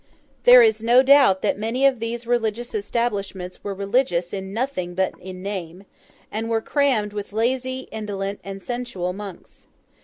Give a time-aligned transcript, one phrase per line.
[0.45, 5.13] There is no doubt that many of these religious establishments were religious in nothing but
[5.19, 5.83] in name,
[6.31, 9.67] and were crammed with lazy, indolent, and sensual monks.